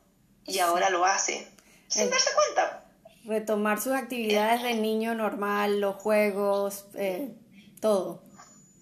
[0.48, 1.48] y ahora lo hace
[1.88, 2.84] sin darse cuenta.
[3.26, 7.34] Retomar sus actividades de niño normal, los juegos, eh,
[7.82, 8.22] todo.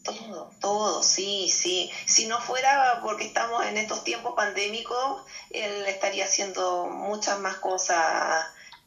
[0.03, 1.91] Todo, todo, sí, sí.
[2.05, 8.45] Si no fuera porque estamos en estos tiempos pandémicos, él estaría haciendo muchas más cosas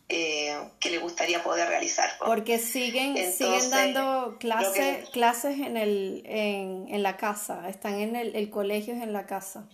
[0.09, 2.09] eh, que le gustaría poder realizar.
[2.25, 8.49] Porque siguen, siguen dando clases clases en, el, en, la casa, están en el, el
[8.49, 9.69] colegio en la casa.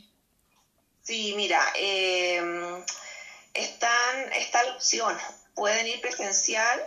[1.05, 2.85] Sí, mira, em,
[3.53, 5.17] están, está la opción,
[5.55, 6.83] pueden ir presencial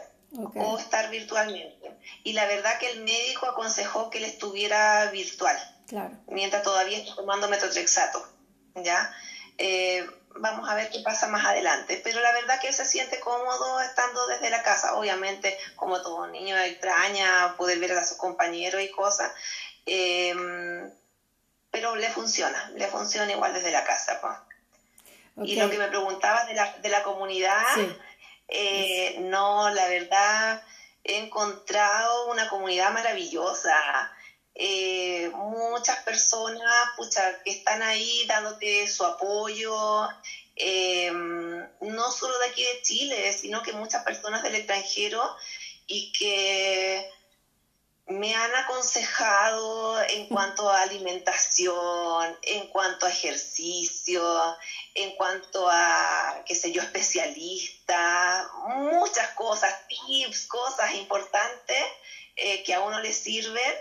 [0.56, 1.98] o estar virtualmente.
[2.24, 6.18] Y la verdad que el médico aconsejó que él estuviera virtual, claro.
[6.28, 8.28] mientras todavía está tomando metotrexato,
[8.76, 9.16] ¿ya?
[9.58, 10.06] Eh,
[10.40, 12.02] vamos a ver qué pasa más adelante.
[12.04, 14.96] Pero la verdad que él se siente cómodo estando desde la casa.
[14.96, 19.32] Obviamente, como todo niño extraña poder ver a sus compañeros y cosas.
[19.86, 20.92] Em,
[21.78, 24.20] pero le funciona, le funciona igual desde la casa.
[25.44, 27.64] Y lo que me preguntabas de la, de la comunidad,
[28.48, 30.64] eh, no, la verdad,
[31.04, 33.78] he encontrado una comunidad maravillosa.
[34.56, 40.10] Eh, muchas personas pucha, que están ahí dándote su apoyo,
[40.56, 45.22] eh, no solo de aquí de Chile, sino que muchas personas del extranjero
[45.86, 47.08] y que
[48.08, 54.24] me han aconsejado en cuanto a alimentación, en cuanto a ejercicio,
[54.96, 61.84] en cuanto a, qué sé yo, especialista, muchas cosas, tips, cosas importantes
[62.38, 63.76] eh, que a uno le sirven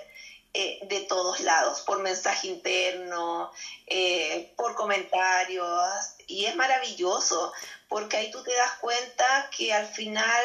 [0.54, 3.52] eh, de todos lados, por mensaje interno,
[3.86, 7.52] eh, por comentarios, y es maravilloso,
[7.88, 10.42] porque ahí tú te das cuenta que al final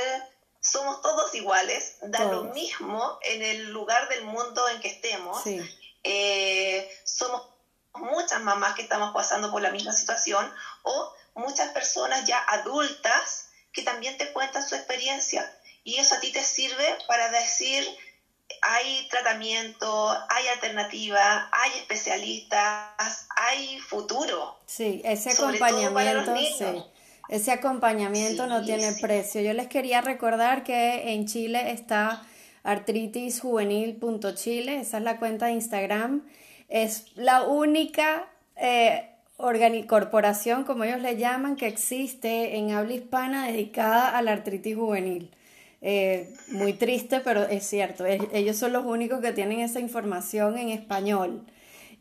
[0.71, 5.41] somos todos iguales, da lo mismo en el lugar del mundo en que estemos.
[6.03, 7.47] Eh, somos
[7.93, 10.51] muchas mamás que estamos pasando por la misma situación
[10.83, 15.51] o muchas personas ya adultas que también te cuentan su experiencia.
[15.83, 17.85] Y eso a ti te sirve para decir,
[18.61, 24.57] hay tratamiento, hay alternativa, hay especialistas, hay futuro.
[24.65, 26.83] Sí, ese acompañamiento, sí.
[27.31, 29.41] Ese acompañamiento no tiene precio.
[29.41, 32.23] Yo les quería recordar que en Chile está
[32.63, 36.23] artritisjuvenil.chile, esa es la cuenta de Instagram.
[36.67, 39.11] Es la única eh,
[39.87, 45.31] corporación, como ellos le llaman, que existe en habla hispana dedicada a la artritis juvenil.
[45.81, 50.67] Eh, muy triste, pero es cierto, ellos son los únicos que tienen esa información en
[50.67, 51.45] español.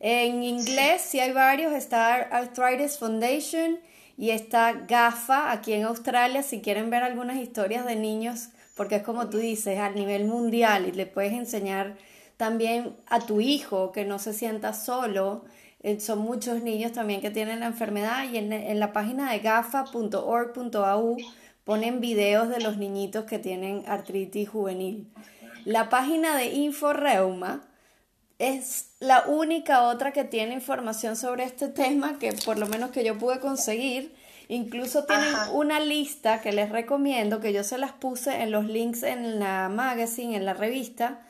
[0.00, 3.78] En inglés sí hay varios, está Arthritis Foundation
[4.20, 9.02] y está GAFA aquí en Australia, si quieren ver algunas historias de niños, porque es
[9.02, 11.96] como tú dices, a nivel mundial y le puedes enseñar
[12.36, 15.46] también a tu hijo que no se sienta solo.
[15.82, 19.38] Eh, son muchos niños también que tienen la enfermedad y en, en la página de
[19.38, 21.16] gafa.org.au
[21.64, 25.10] ponen videos de los niñitos que tienen artritis juvenil.
[25.64, 27.69] La página de InfoReuma
[28.40, 33.04] es la única otra que tiene información sobre este tema que por lo menos que
[33.04, 34.14] yo pude conseguir.
[34.48, 39.02] Incluso tienen una lista que les recomiendo, que yo se las puse en los links
[39.02, 41.20] en la magazine, en la revista,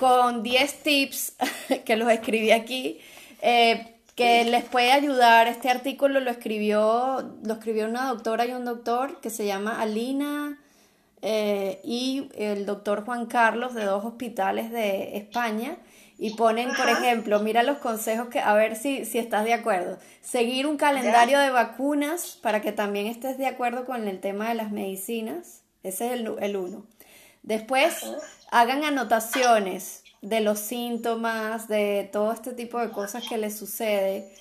[0.00, 1.34] con 10 tips
[1.84, 2.98] que los escribí aquí,
[3.42, 5.48] eh, que les puede ayudar.
[5.48, 10.58] Este artículo lo escribió, lo escribió una doctora y un doctor que se llama Alina
[11.20, 15.76] eh, y el doctor Juan Carlos de dos hospitales de España
[16.22, 19.98] y ponen, por ejemplo, mira los consejos que, a ver si, si estás de acuerdo,
[20.20, 24.54] seguir un calendario de vacunas para que también estés de acuerdo con el tema de
[24.54, 26.86] las medicinas, ese es el, el uno.
[27.42, 28.06] Después,
[28.52, 34.32] hagan anotaciones de los síntomas, de todo este tipo de cosas que les sucede,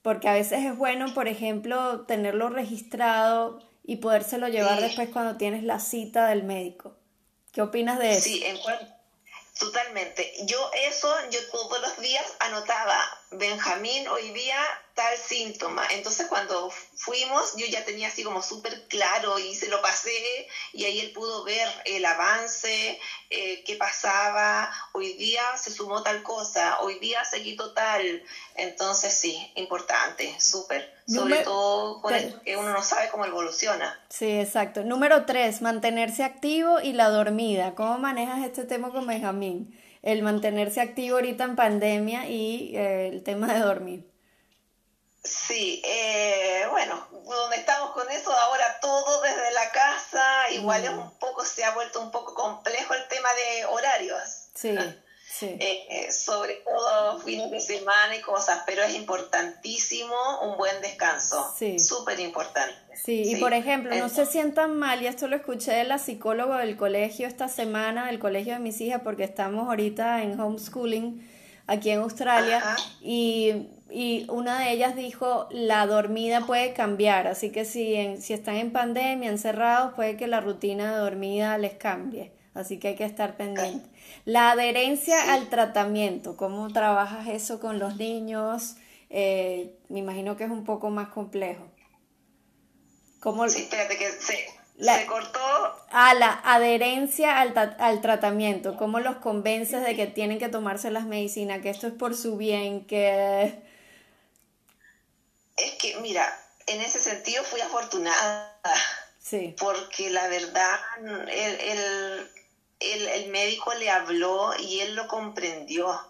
[0.00, 5.62] porque a veces es bueno, por ejemplo, tenerlo registrado y podérselo llevar después cuando tienes
[5.62, 6.96] la cita del médico.
[7.52, 8.22] ¿Qué opinas de eso?
[8.22, 8.56] Sí, en
[9.58, 10.32] Totalmente.
[10.46, 14.58] Yo eso, yo todos los días anotaba, Benjamín, hoy día
[14.94, 15.86] tal síntoma.
[15.92, 20.12] Entonces cuando fuimos, yo ya tenía así como súper claro y se lo pasé
[20.72, 24.70] y ahí él pudo ver el avance, eh, qué pasaba.
[24.92, 28.22] Hoy día se sumó tal cosa, hoy día se quitó tal.
[28.54, 30.92] Entonces sí, importante, súper.
[31.06, 32.14] Sobre todo con
[32.44, 33.98] que uno no sabe cómo evoluciona.
[34.08, 34.84] Sí, exacto.
[34.84, 37.74] Número tres, mantenerse activo y la dormida.
[37.74, 39.78] ¿Cómo manejas este tema con Benjamín?
[40.02, 44.12] El mantenerse activo ahorita en pandemia y eh, el tema de dormir.
[45.24, 50.98] Sí, eh, bueno, donde estamos con eso ahora todo desde la casa, igual es mm.
[50.98, 54.48] un poco, se ha vuelto un poco complejo el tema de horarios.
[54.54, 54.76] Sí,
[55.32, 55.56] sí.
[55.58, 61.52] Eh, sobre todo fines de semana y cosas, pero es importantísimo un buen descanso.
[61.56, 61.78] Sí.
[61.78, 62.74] Súper importante.
[63.02, 66.58] Sí, y por ejemplo, no se sientan mal, y esto lo escuché de la psicóloga
[66.58, 71.28] del colegio esta semana, del colegio de mis hijas, porque estamos ahorita en homeschooling
[71.66, 72.62] aquí en Australia,
[73.00, 78.32] y y una de ellas dijo, la dormida puede cambiar, así que si, en, si
[78.32, 82.96] están en pandemia, encerrados, puede que la rutina de dormida les cambie, así que hay
[82.96, 83.88] que estar pendiente.
[84.24, 88.76] La adherencia al tratamiento, ¿cómo trabajas eso con los niños?
[89.10, 91.64] Eh, me imagino que es un poco más complejo.
[93.20, 93.48] ¿Cómo...
[93.48, 95.38] Sí, espérate que se, cortó.
[95.90, 101.04] A la adherencia al, al, tratamiento, ¿cómo los convences de que tienen que tomarse las
[101.04, 103.62] medicinas, que esto es por su bien, que
[105.56, 106.26] es que, mira,
[106.66, 108.58] en ese sentido fui afortunada.
[109.18, 109.54] Sí.
[109.58, 112.30] Porque la verdad, el, el,
[113.28, 116.00] médico le habló y él lo comprendió.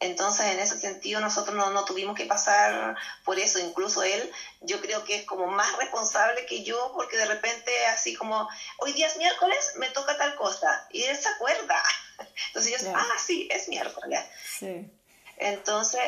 [0.00, 3.60] Entonces, en ese sentido, nosotros no, no, tuvimos que pasar por eso.
[3.60, 8.14] Incluso él, yo creo que es como más responsable que yo, porque de repente, así
[8.14, 10.86] como, hoy día es miércoles, me toca tal cosa.
[10.90, 11.80] Y él se acuerda.
[12.48, 14.20] Entonces, yo, ah, sí, es miércoles.
[14.58, 14.90] Sí.
[15.36, 16.02] Entonces,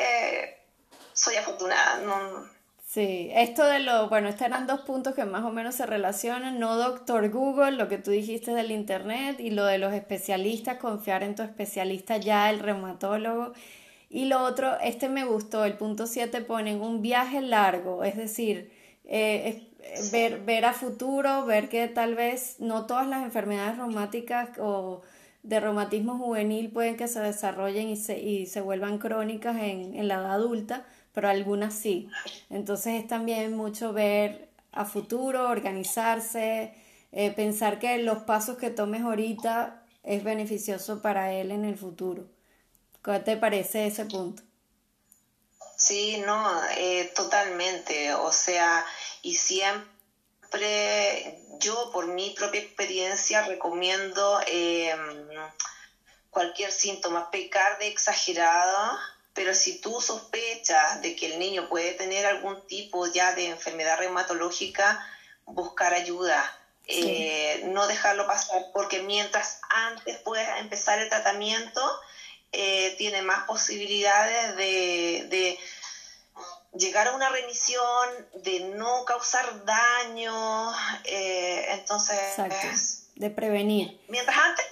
[1.13, 1.97] soy afortunada.
[1.99, 2.49] No,
[2.95, 6.59] Sí, esto de lo, bueno, estos eran dos puntos que más o menos se relacionan,
[6.61, 11.21] no doctor Google, lo que tú dijiste del Internet y lo de los especialistas, confiar
[11.21, 13.51] en tu especialista ya, el reumatólogo.
[14.09, 18.71] Y lo otro, este me gustó, el punto 7 ponen un viaje largo, es decir,
[19.03, 19.67] eh,
[20.13, 25.01] ver, ver a futuro, ver que tal vez no todas las enfermedades reumáticas o
[25.43, 30.07] de reumatismo juvenil pueden que se desarrollen y se, y se vuelvan crónicas en, en
[30.07, 32.09] la edad adulta pero algunas sí.
[32.51, 36.75] Entonces es también mucho ver a futuro, organizarse,
[37.11, 42.25] eh, pensar que los pasos que tomes ahorita es beneficioso para él en el futuro.
[43.03, 44.43] ¿Qué te parece ese punto?
[45.77, 48.13] Sí, no, eh, totalmente.
[48.13, 48.85] O sea,
[49.21, 49.85] y siempre
[51.59, 55.29] yo por mi propia experiencia recomiendo em,
[56.29, 58.99] cualquier síntoma, pecar de exagerada
[59.35, 63.99] pero si tú sospechas de que el niño puede tener algún tipo ya de enfermedad
[63.99, 65.05] reumatológica,
[65.45, 66.41] buscar ayuda.
[66.87, 71.81] Eh, no dejarlo pasar, porque mientras antes pueda empezar el tratamiento,
[72.51, 75.59] eh, tiene más posibilidades de,
[76.77, 80.71] llegar a una remisión, de no causar daño,
[81.05, 82.17] eh, entonces...
[83.15, 83.99] de prevenir.
[84.07, 84.65] Mientras antes,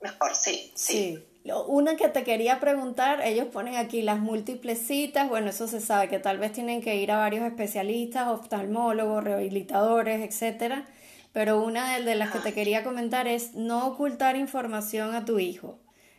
[0.00, 0.72] mejor, sí.
[0.74, 1.24] sí.
[1.44, 6.08] Una que te quería preguntar, ellos ponen aquí las múltiples citas, bueno, eso se sabe
[6.08, 10.86] que tal vez tienen que ir a varios especialistas, oftalmólogos, rehabilitadores, etcétera,
[11.34, 15.78] pero una de, las que te quería comentar es no ocultar información a tu hijo.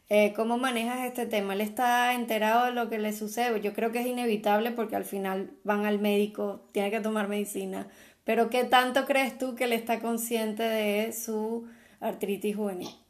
[0.10, 1.54] Eh, ¿Cómo manejas este tema?
[1.54, 3.60] ¿Él está enterado de lo que le sucede?
[3.62, 7.88] Yo creo que es inevitable porque al final van al médico, tiene que tomar medicina,
[8.26, 11.68] pero ¿qué tanto crees tú que él está consciente de su
[12.00, 13.05] artritis juvenil?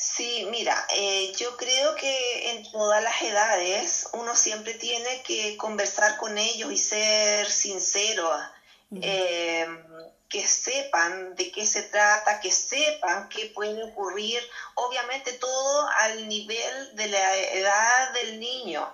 [0.00, 6.16] Sí, mira, eh, yo creo que en todas las edades uno siempre tiene que conversar
[6.18, 8.30] con ellos y ser sincero,
[9.02, 9.66] eh,
[10.28, 14.40] que sepan de qué se trata, que sepan qué puede ocurrir,
[14.74, 18.88] obviamente todo al nivel de la edad del niño,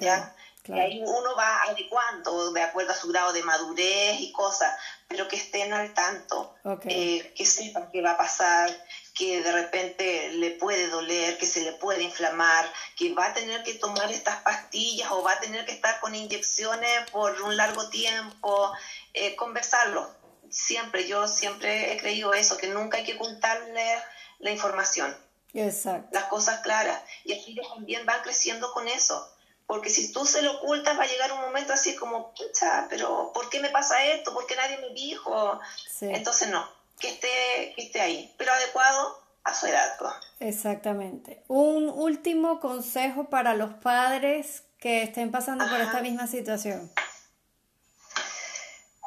[0.00, 0.34] ¿ya?
[0.68, 4.74] Y ahí uno va adecuando de acuerdo a su grado de madurez y cosas,
[5.06, 6.54] pero que estén al tanto,
[6.84, 8.70] eh, que sepan qué va a pasar,
[9.14, 13.62] que de repente le puede doler, que se le puede inflamar, que va a tener
[13.62, 17.88] que tomar estas pastillas o va a tener que estar con inyecciones por un largo
[17.88, 18.72] tiempo,
[19.14, 20.14] eh, conversarlo.
[20.50, 24.02] Siempre, yo siempre he creído eso, que nunca hay que ocultarle
[24.38, 25.16] la información.
[25.54, 26.08] Exacto.
[26.12, 27.02] Las cosas claras.
[27.24, 29.26] Y así ellos también van creciendo con eso
[29.68, 33.32] porque si tú se lo ocultas va a llegar un momento así como, pucha, pero
[33.34, 34.32] ¿por qué me pasa esto?
[34.32, 35.60] ¿Por qué nadie me dijo?
[36.00, 36.66] Entonces no,
[36.98, 39.94] que esté, que esté ahí, pero adecuado a su edad.
[40.40, 41.44] Exactamente.
[41.48, 46.90] Un último consejo para los padres que estén pasando por esta misma situación.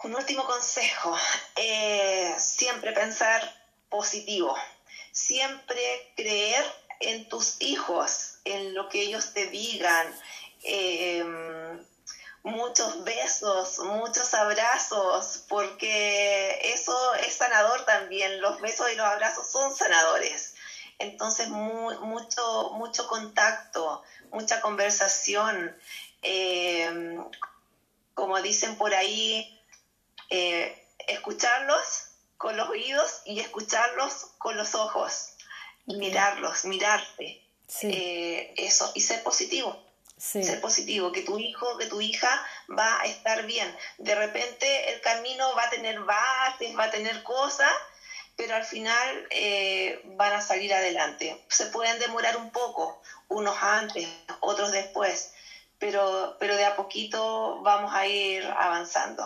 [0.04, 1.18] Un último consejo,
[1.56, 3.42] eh, siempre pensar
[3.90, 4.56] positivo,
[5.12, 5.82] siempre
[6.16, 6.64] creer
[7.02, 10.08] en tus hijos, en lo que ellos te digan,
[10.64, 11.24] eh,
[12.44, 19.76] muchos besos, muchos abrazos, porque eso es sanador también, los besos y los abrazos son
[19.76, 20.56] sanadores.
[21.00, 25.76] Entonces, mucho, mucho contacto, mucha conversación,
[26.22, 27.24] em,
[28.14, 29.60] como dicen por ahí,
[30.30, 35.34] eh, escucharlos con los oídos y escucharlos con los ojos,
[35.86, 37.44] mirarlos, mirarte,
[37.84, 39.91] eh, eso, y ser positivo
[40.22, 42.30] ser positivo, que tu hijo, que tu hija
[42.70, 43.68] va a estar bien.
[43.98, 47.72] De repente el camino va a tener bases, va a tener cosas,
[48.36, 51.44] pero al final eh, van a salir adelante.
[51.50, 54.08] Se pueden demorar un poco, unos antes,
[54.42, 55.34] otros después,
[55.80, 59.24] pero, pero de a poquito vamos a ir avanzando.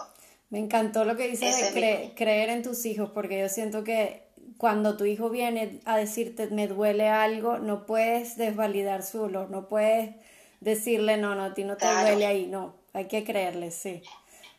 [0.50, 4.24] Me encantó lo que dices de creer en tus hijos, porque yo siento que
[4.58, 9.68] cuando tu hijo viene a decirte me duele algo, no puedes desvalidar su dolor, no
[9.68, 10.16] puedes
[10.60, 14.02] decirle, no, no, a ti no te duele ahí, no, hay que creerle, sí.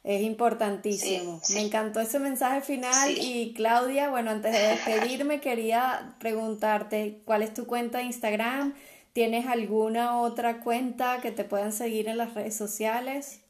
[0.06, 1.40] Es importantísimo.
[1.52, 7.52] Me encantó ese mensaje final y Claudia, bueno, antes de despedirme quería preguntarte cuál es
[7.52, 8.76] tu cuenta de Instagram.
[9.12, 13.40] ¿Tienes alguna otra cuenta que te puedan seguir en las redes sociales?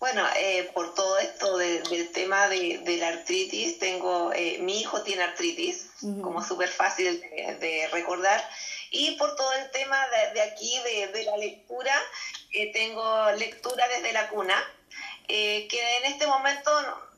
[0.00, 5.22] Bueno, eh, por todo esto del tema de, la artritis, tengo, eh, mi hijo tiene
[5.22, 5.90] artritis,
[6.22, 8.42] como súper fácil de recordar,
[8.90, 9.98] y por todo el tema
[10.34, 10.78] de, aquí,
[11.12, 11.94] de, la lectura,
[12.52, 14.56] eh, tengo lectura desde la cuna,
[15.28, 16.70] eh, que en este momento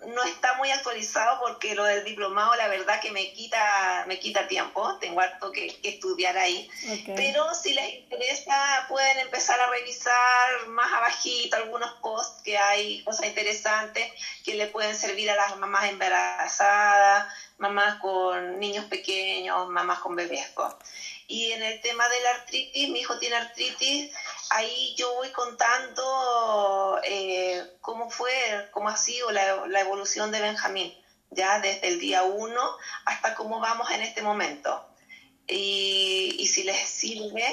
[0.08, 4.48] no, está muy actualizado porque lo del diplomado la verdad que me quita, me quita
[4.48, 6.68] tiempo, tengo harto que, estudiar ahí,
[7.16, 13.26] pero si les interesa pueden empezar a revisar más abajito algunos posts que hay, cosas
[13.26, 14.12] interesantes
[14.44, 20.50] que le pueden servir a las mamás embarazadas, mamás con niños pequeños, mamás con bebés.
[21.32, 24.12] Y en el tema de la artritis, mi hijo tiene artritis,
[24.50, 30.92] ahí yo voy contando eh, cómo fue, cómo ha sido la, evolución de Benjamín,
[31.30, 32.60] ya desde el día uno
[33.06, 34.86] hasta cómo vamos en este momento.
[35.48, 37.46] Y, y si les sirve,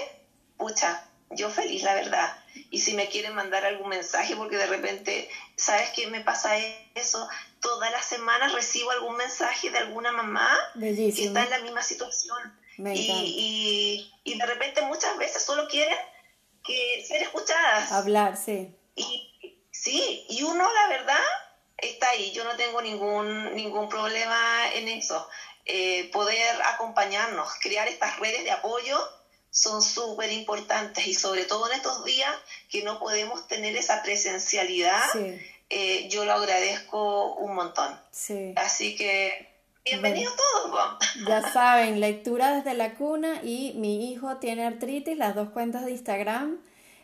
[0.58, 2.38] pucha, yo feliz, la verdad.
[2.72, 6.58] Y si me quieren mandar algún mensaje, porque de repente, ¿sabes qué me pasa
[6.96, 7.30] eso?
[7.62, 12.59] Todas las semanas recibo algún mensaje de alguna mamá que está en la misma situación
[12.86, 15.98] y, y, de repente muchas veces solo quieren
[16.64, 17.92] que ser escuchadas.
[17.92, 18.74] Hablar, sí.
[18.96, 21.24] Y, sí, y uno la verdad
[21.78, 25.28] está ahí, yo no tengo ningún, ningún problema en eso.
[25.66, 28.98] Eh, poder acompañarnos, crear estas redes de apoyo
[29.52, 32.34] son súper importantes y sobre todo en estos días
[32.70, 35.04] que no podemos tener esa presencialidad,
[35.70, 38.00] eh, yo lo agradezco un montón.
[38.12, 38.54] Sí.
[38.56, 39.49] Así que
[39.86, 40.98] Bienvenidos todos.
[41.28, 45.92] Ya saben, lectura desde la cuna y mi hijo tiene artritis, las dos cuentas de
[45.92, 46.60] Instagram.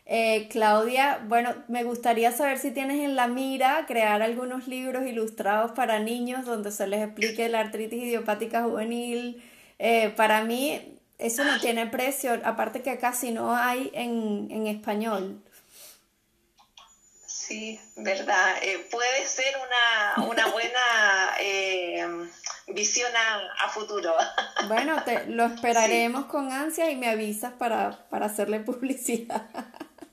[0.06, 5.72] Eh, Claudia, bueno, me gustaría saber si tienes en la mira crear algunos libros ilustrados
[5.72, 9.44] para niños donde se les explique la artritis idiopática juvenil.
[9.80, 15.42] Eh, para mí eso no tiene precio, aparte que casi no hay en, en español.
[17.26, 18.58] Sí, verdad.
[18.62, 21.38] Eh, puede ser una, una buena
[22.68, 24.14] visión a, futuro.
[24.68, 29.44] Bueno, te, lo esperaremos con ansia y me avisas para, para hacerle publicidad.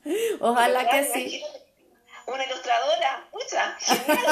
[0.39, 1.43] Ojalá que sí.
[2.27, 4.25] Una ilustradora, mucha, genial.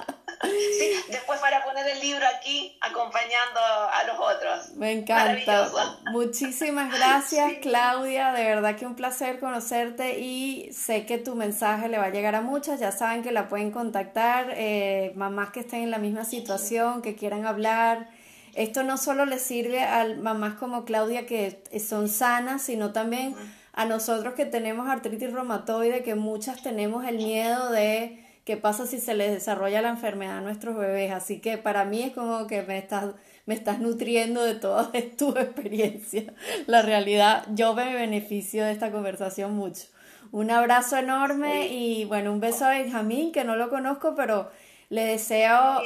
[0.50, 4.70] Sí, después para poner el libro aquí acompañando a los otros.
[4.76, 5.70] Me encanta.
[6.10, 11.98] Muchísimas gracias Claudia, de verdad que un placer conocerte y sé que tu mensaje le
[11.98, 15.82] va a llegar a muchas, ya saben que la pueden contactar, eh, mamás que estén
[15.82, 18.08] en la misma situación, que quieran hablar.
[18.54, 23.34] Esto no solo le sirve a mamás como Claudia que son sanas, sino también
[23.76, 29.00] a nosotros que tenemos artritis reumatoide, que muchas tenemos el miedo de qué pasa si
[29.00, 31.10] se les desarrolla la enfermedad a nuestros bebés.
[31.10, 33.06] Así que para mí es como que me estás,
[33.44, 36.32] me estás nutriendo de toda tu experiencia.
[36.66, 39.88] La realidad, yo me beneficio de esta conversación mucho.
[40.30, 44.48] Un abrazo enorme y bueno, un beso a Benjamín, que no lo conozco, pero
[44.90, 45.82] le deseo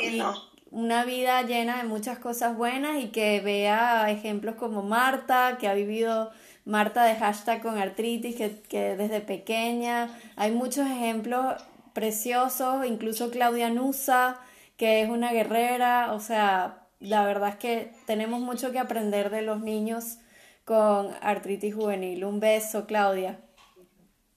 [0.71, 5.75] una vida llena de muchas cosas buenas y que vea ejemplos como Marta, que ha
[5.75, 6.31] vivido
[6.67, 11.55] Marta de hashtag con artritis, que, que desde pequeña hay muchos ejemplos
[11.93, 14.41] preciosos, incluso Claudia Nusa,
[14.77, 19.43] que es una guerrera, o sea, la verdad es que tenemos mucho que aprender de
[19.43, 20.19] los niños
[20.65, 22.25] con artritis juvenil.
[22.25, 23.41] Un beso, Claudia.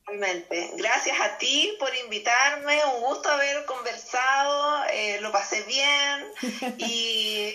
[0.06, 0.72] Realmente.
[0.76, 7.54] Gracias a ti por invitarme, un gusto haber conversado, eh, lo pasé bien y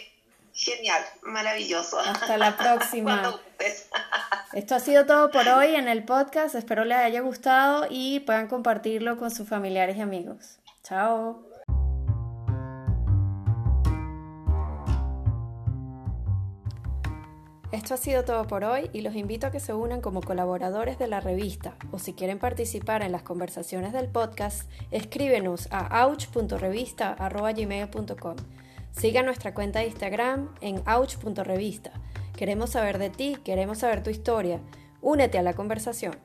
[0.52, 1.98] genial, maravilloso.
[1.98, 3.40] Hasta la próxima.
[4.52, 8.48] Esto ha sido todo por hoy en el podcast, espero les haya gustado y puedan
[8.48, 10.58] compartirlo con sus familiares y amigos.
[10.82, 11.48] Chao.
[17.70, 20.98] Esto ha sido todo por hoy y los invito a que se unan como colaboradores
[20.98, 28.36] de la revista o si quieren participar en las conversaciones del podcast, escríbenos a ouch.revista.gmail.com.
[28.98, 31.92] Siga nuestra cuenta de Instagram en ouch.revista.
[32.36, 34.58] Queremos saber de ti, queremos saber tu historia.
[35.00, 36.16] Únete a la conversación.